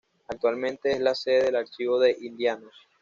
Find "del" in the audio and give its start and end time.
1.43-1.57